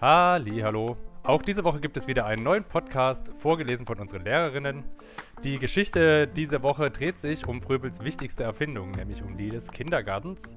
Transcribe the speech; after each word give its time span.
Halli, 0.00 0.60
hallo. 0.60 0.96
Auch 1.22 1.42
diese 1.42 1.62
Woche 1.62 1.78
gibt 1.78 1.96
es 1.96 2.08
wieder 2.08 2.26
einen 2.26 2.42
neuen 2.42 2.64
Podcast, 2.64 3.30
vorgelesen 3.38 3.86
von 3.86 4.00
unseren 4.00 4.24
Lehrerinnen. 4.24 4.82
Die 5.44 5.60
Geschichte 5.60 6.26
dieser 6.26 6.64
Woche 6.64 6.90
dreht 6.90 7.18
sich 7.18 7.46
um 7.46 7.62
Fröbels 7.62 8.02
wichtigste 8.02 8.42
Erfindung, 8.42 8.90
nämlich 8.90 9.22
um 9.22 9.36
die 9.36 9.50
des 9.50 9.70
Kindergartens. 9.70 10.56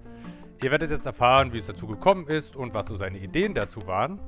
Ihr 0.63 0.71
werdet 0.71 0.89
jetzt 0.89 1.05
erfahren, 1.05 1.53
wie 1.53 1.59
es 1.59 1.67
dazu 1.67 1.85
gekommen 1.85 2.25
ist 2.27 2.55
und 2.55 2.73
was 2.73 2.87
so 2.87 2.95
seine 2.95 3.19
Ideen 3.19 3.53
dazu 3.53 3.85
waren. 3.85 4.19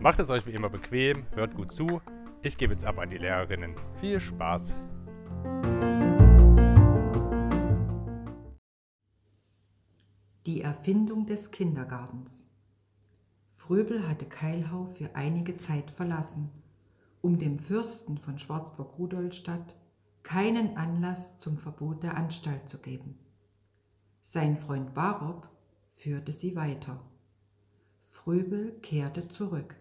Macht 0.00 0.20
es 0.20 0.30
euch 0.30 0.46
wie 0.46 0.52
immer 0.52 0.70
bequem, 0.70 1.26
hört 1.34 1.54
gut 1.54 1.72
zu. 1.72 2.00
Ich 2.40 2.56
gebe 2.56 2.72
jetzt 2.72 2.86
ab 2.86 2.98
an 2.98 3.10
die 3.10 3.18
Lehrerinnen. 3.18 3.74
Viel 4.00 4.20
Spaß! 4.20 4.74
Die 10.46 10.62
Erfindung 10.62 11.26
des 11.26 11.50
Kindergartens. 11.50 12.46
Fröbel 13.52 14.08
hatte 14.08 14.24
Keilhau 14.24 14.86
für 14.86 15.14
einige 15.14 15.58
Zeit 15.58 15.90
verlassen, 15.90 16.50
um 17.20 17.38
dem 17.38 17.58
Fürsten 17.58 18.16
von 18.16 18.38
Schwarzburg-Rudolstadt 18.38 19.74
keinen 20.22 20.78
Anlass 20.78 21.38
zum 21.38 21.58
Verbot 21.58 22.02
der 22.02 22.16
Anstalt 22.16 22.70
zu 22.70 22.78
geben. 22.78 23.18
Sein 24.22 24.56
Freund 24.56 24.94
Barob 24.94 25.46
führte 25.92 26.32
sie 26.32 26.56
weiter. 26.56 27.04
Fröbel 28.02 28.72
kehrte 28.80 29.28
zurück. 29.28 29.76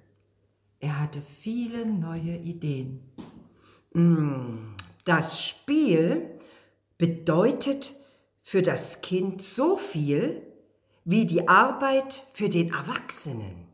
Er 0.81 0.99
hatte 0.99 1.21
viele 1.21 1.85
neue 1.85 2.35
Ideen. 2.35 2.99
Mm, 3.93 4.75
das 5.05 5.41
Spiel 5.41 6.37
bedeutet 6.97 7.95
für 8.41 8.61
das 8.61 9.01
Kind 9.01 9.41
so 9.41 9.77
viel 9.77 10.45
wie 11.05 11.25
die 11.25 11.47
Arbeit 11.47 12.25
für 12.31 12.49
den 12.49 12.73
Erwachsenen. 12.73 13.67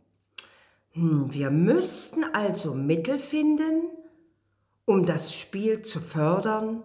Hm, 0.92 1.34
wir 1.34 1.52
müssten 1.52 2.24
also 2.24 2.74
Mittel 2.74 3.20
finden, 3.20 3.90
um 4.86 5.06
das 5.06 5.34
Spiel 5.34 5.82
zu 5.82 6.00
fördern 6.00 6.84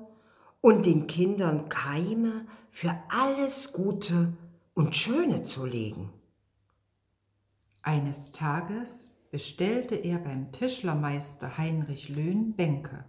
und 0.60 0.86
den 0.86 1.06
Kindern 1.06 1.68
Keime 1.68 2.46
für 2.68 2.96
alles 3.08 3.72
Gute 3.72 4.32
und 4.74 4.96
Schöne 4.96 5.42
zu 5.42 5.66
legen. 5.66 6.12
Eines 7.82 8.32
Tages 8.32 9.12
bestellte 9.30 9.94
er 9.94 10.18
beim 10.18 10.52
Tischlermeister 10.52 11.56
Heinrich 11.56 12.08
Löhn 12.08 12.54
Bänke. 12.54 13.04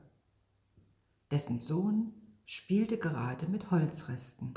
Dessen 1.32 1.60
Sohn 1.60 2.14
spielte 2.46 2.98
gerade 2.98 3.48
mit 3.48 3.72
Holzresten. 3.72 4.54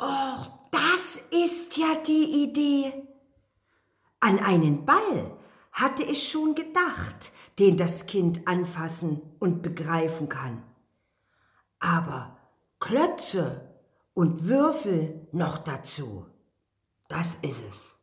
Och, 0.00 0.50
das 0.70 1.22
ist 1.48 1.78
ja 1.78 1.94
die 2.06 2.44
Idee. 2.44 2.92
An 4.20 4.38
einen 4.38 4.84
Ball 4.84 5.34
hatte 5.72 6.02
ich 6.02 6.30
schon 6.30 6.54
gedacht, 6.54 7.32
den 7.58 7.78
das 7.78 8.04
Kind 8.04 8.46
anfassen 8.46 9.22
und 9.38 9.62
begreifen 9.62 10.28
kann. 10.28 10.62
Aber 11.78 12.36
Klötze 12.80 13.66
und 14.12 14.46
Würfel 14.46 15.26
noch 15.32 15.56
dazu, 15.56 16.26
das 17.08 17.36
ist 17.40 17.62
es. 17.66 17.94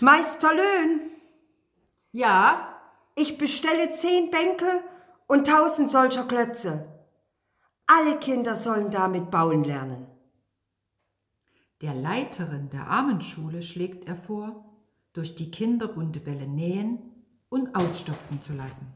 Meister 0.00 0.54
Löhn, 0.54 1.00
Ja, 2.12 2.80
ich 3.16 3.38
bestelle 3.38 3.92
zehn 3.92 4.30
Bänke 4.30 4.84
und 5.26 5.48
tausend 5.48 5.90
solcher 5.90 6.28
Klötze. 6.28 6.86
Alle 7.88 8.20
Kinder 8.20 8.54
sollen 8.54 8.92
damit 8.92 9.32
bauen 9.32 9.64
lernen. 9.64 10.06
Der 11.82 11.94
Leiterin 11.94 12.68
der 12.70 12.86
Armenschule 12.86 13.62
schlägt 13.62 14.06
er 14.06 14.16
vor, 14.16 14.64
durch 15.12 15.34
die 15.34 15.50
Kinder 15.50 15.88
bunte 15.88 16.20
Bälle 16.20 16.46
nähen 16.46 16.98
und 17.48 17.74
ausstopfen 17.74 18.42
zu 18.42 18.52
lassen. 18.52 18.92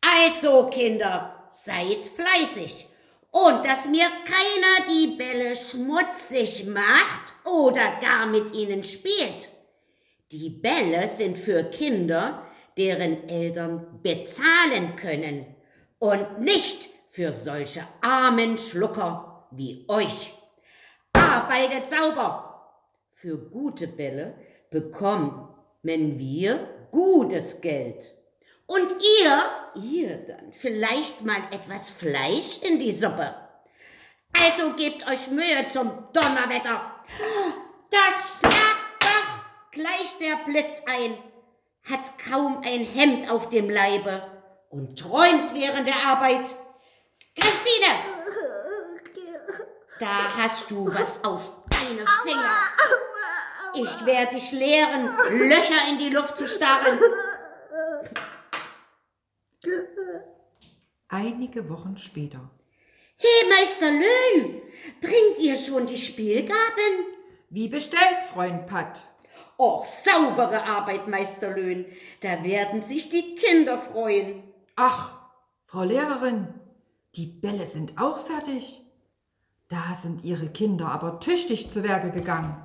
Also, 0.00 0.68
Kinder, 0.70 1.48
seid 1.50 2.06
fleißig. 2.06 2.86
Und 3.30 3.64
dass 3.64 3.86
mir 3.86 4.06
keiner 4.24 4.90
die 4.90 5.16
Bälle 5.16 5.54
schmutzig 5.54 6.66
macht 6.66 7.32
oder 7.44 7.98
gar 8.00 8.26
mit 8.26 8.54
ihnen 8.54 8.82
spielt. 8.82 9.50
Die 10.32 10.50
Bälle 10.50 11.06
sind 11.08 11.38
für 11.38 11.64
Kinder, 11.64 12.46
deren 12.76 13.28
Eltern 13.28 14.00
bezahlen 14.02 14.96
können 14.96 15.46
und 15.98 16.40
nicht 16.40 16.88
für 17.10 17.32
solche 17.32 17.82
armen 18.00 18.58
Schlucker 18.58 19.48
wie 19.50 19.84
euch. 19.88 20.37
Arbeitet 21.28 21.88
sauber. 21.88 22.70
Für 23.12 23.36
gute 23.36 23.86
Bälle 23.86 24.34
bekommen 24.70 25.48
wir 26.18 26.88
gutes 26.90 27.60
Geld. 27.60 28.14
Und 28.66 28.88
ihr, 29.20 29.82
ihr 29.82 30.16
dann 30.26 30.52
vielleicht 30.52 31.24
mal 31.24 31.40
etwas 31.50 31.90
Fleisch 31.90 32.60
in 32.62 32.78
die 32.78 32.92
Suppe. 32.92 33.34
Also 34.32 34.74
gebt 34.74 35.08
euch 35.10 35.30
Mühe 35.30 35.66
zum 35.72 35.90
Donnerwetter. 36.12 36.94
Da 37.90 37.98
schlagt 38.38 39.00
doch 39.00 39.70
gleich 39.72 40.18
der 40.20 40.44
Blitz 40.44 40.82
ein, 40.86 41.16
hat 41.90 42.18
kaum 42.30 42.58
ein 42.58 42.84
Hemd 42.84 43.30
auf 43.30 43.48
dem 43.48 43.70
Leibe 43.70 44.22
und 44.68 44.98
träumt 44.98 45.54
während 45.54 45.88
der 45.88 46.06
Arbeit. 46.06 46.54
Christine! 47.34 48.18
Da 50.00 50.36
hast 50.36 50.70
du 50.70 50.86
was 50.86 51.24
auf 51.24 51.40
deine 51.70 52.06
Finger. 52.22 52.56
Ich 53.74 54.06
werde 54.06 54.36
dich 54.36 54.52
lehren, 54.52 55.06
Löcher 55.48 55.88
in 55.90 55.98
die 55.98 56.10
Luft 56.10 56.38
zu 56.38 56.46
starren. 56.46 56.98
Einige 61.08 61.68
Wochen 61.68 61.96
später. 61.96 62.50
Hey, 63.16 63.48
Meister 63.48 63.90
Löhn, 63.90 64.62
bringt 65.00 65.38
ihr 65.38 65.56
schon 65.56 65.86
die 65.86 65.98
Spielgaben? 65.98 66.54
Wie 67.50 67.68
bestellt, 67.68 68.22
Freund 68.32 68.66
Pat? 68.66 69.00
Och, 69.58 69.84
saubere 69.86 70.62
Arbeit, 70.64 71.08
Meister 71.08 71.50
Löhn. 71.50 71.86
Da 72.20 72.44
werden 72.44 72.82
sich 72.82 73.10
die 73.10 73.34
Kinder 73.34 73.76
freuen. 73.76 74.44
Ach, 74.76 75.16
Frau 75.64 75.82
Lehrerin, 75.82 76.54
die 77.16 77.26
Bälle 77.26 77.66
sind 77.66 77.98
auch 77.98 78.24
fertig. 78.24 78.80
Da 79.68 79.94
sind 79.94 80.24
Ihre 80.24 80.48
Kinder 80.48 80.88
aber 80.88 81.20
tüchtig 81.20 81.70
zu 81.70 81.82
Werke 81.82 82.10
gegangen. 82.10 82.56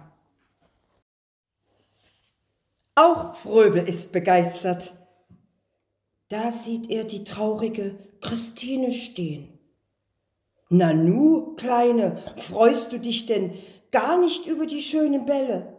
Auch 2.96 3.36
Fröbel 3.36 3.88
ist 3.88 4.12
begeistert. 4.12 4.94
Da 6.30 6.52
sieht 6.52 6.90
er 6.90 7.04
die 7.04 7.24
traurige 7.24 7.98
Christine 8.22 8.92
stehen. 8.92 9.60
Nanu, 10.70 11.56
Kleine, 11.56 12.24
freust 12.38 12.94
du 12.94 13.00
dich 13.00 13.26
denn 13.26 13.54
gar 13.92 14.18
nicht 14.18 14.48
über 14.48 14.66
die 14.66 14.82
schönen 14.82 15.26
Bälle? 15.26 15.73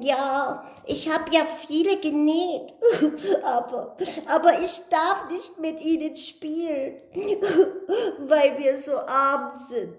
Ja, 0.00 0.64
ich 0.86 1.12
habe 1.12 1.30
ja 1.32 1.44
viele 1.44 2.00
genäht, 2.00 2.72
aber, 3.44 3.96
aber 4.26 4.60
ich 4.60 4.82
darf 4.90 5.28
nicht 5.30 5.58
mit 5.58 5.80
ihnen 5.80 6.16
spielen, 6.16 6.96
weil 8.20 8.58
wir 8.58 8.78
so 8.78 8.92
arm 9.06 9.52
sind. 9.68 9.96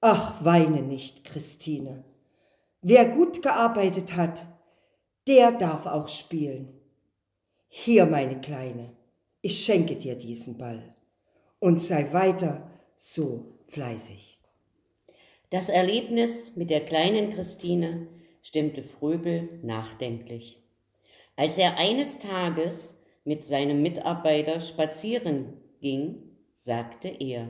Ach, 0.00 0.44
weine 0.44 0.82
nicht, 0.82 1.24
Christine. 1.24 2.04
Wer 2.82 3.06
gut 3.10 3.42
gearbeitet 3.42 4.16
hat, 4.16 4.46
der 5.26 5.52
darf 5.52 5.86
auch 5.86 6.08
spielen. 6.08 6.80
Hier, 7.68 8.06
meine 8.06 8.40
Kleine, 8.40 8.96
ich 9.42 9.64
schenke 9.64 9.96
dir 9.96 10.16
diesen 10.16 10.56
Ball 10.56 10.94
und 11.58 11.80
sei 11.80 12.12
weiter 12.12 12.70
so 12.96 13.58
fleißig. 13.68 14.29
Das 15.50 15.68
Erlebnis 15.68 16.52
mit 16.54 16.70
der 16.70 16.84
kleinen 16.84 17.30
Christine 17.30 18.06
stimmte 18.40 18.84
Fröbel 18.84 19.48
nachdenklich. 19.62 20.62
Als 21.34 21.58
er 21.58 21.76
eines 21.76 22.20
Tages 22.20 23.00
mit 23.24 23.44
seinem 23.44 23.82
Mitarbeiter 23.82 24.60
spazieren 24.60 25.54
ging, 25.80 26.22
sagte 26.56 27.08
er, 27.08 27.48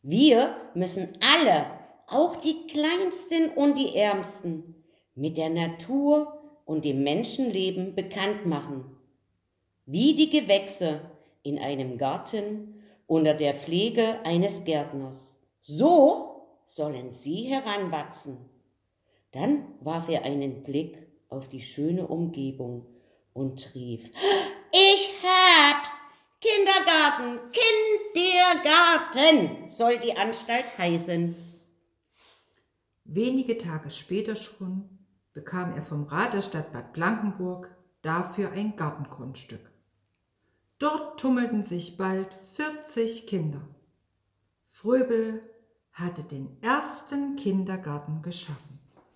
wir 0.00 0.56
müssen 0.74 1.10
alle, 1.20 1.66
auch 2.06 2.36
die 2.36 2.66
Kleinsten 2.68 3.50
und 3.54 3.78
die 3.78 3.96
Ärmsten, 3.96 4.74
mit 5.14 5.36
der 5.36 5.50
Natur 5.50 6.38
und 6.64 6.86
dem 6.86 7.02
Menschenleben 7.02 7.94
bekannt 7.94 8.46
machen. 8.46 8.96
Wie 9.84 10.14
die 10.14 10.30
Gewächse 10.30 11.00
in 11.42 11.58
einem 11.58 11.98
Garten 11.98 12.82
unter 13.06 13.34
der 13.34 13.54
Pflege 13.54 14.20
eines 14.24 14.64
Gärtners. 14.64 15.36
So 15.62 16.33
sollen 16.64 17.12
sie 17.12 17.44
heranwachsen. 17.44 18.38
Dann 19.32 19.64
warf 19.80 20.08
er 20.08 20.24
einen 20.24 20.62
Blick 20.62 21.06
auf 21.28 21.48
die 21.48 21.60
schöne 21.60 22.06
Umgebung 22.06 22.86
und 23.32 23.74
rief, 23.74 24.10
ich 24.72 25.14
hab's! 25.22 26.04
Kindergarten, 26.40 27.40
Kindergarten 28.12 29.70
soll 29.70 29.98
die 29.98 30.14
Anstalt 30.14 30.76
heißen. 30.76 31.34
Wenige 33.04 33.56
Tage 33.56 33.88
später 33.88 34.36
schon 34.36 34.88
bekam 35.32 35.74
er 35.74 35.82
vom 35.82 36.04
Rat 36.04 36.34
der 36.34 36.42
Stadt 36.42 36.70
Bad 36.70 36.92
Blankenburg 36.92 37.74
dafür 38.02 38.52
ein 38.52 38.76
Gartengrundstück. 38.76 39.70
Dort 40.78 41.18
tummelten 41.18 41.64
sich 41.64 41.96
bald 41.96 42.28
40 42.52 43.26
Kinder. 43.26 43.62
Fröbel 44.68 45.40
hatte 45.94 46.22
den 46.22 46.60
ersten 46.60 47.36
Kindergarten 47.36 48.20
geschaffen. 48.22 48.73